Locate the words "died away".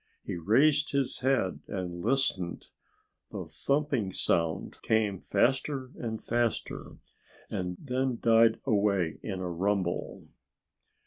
8.19-9.19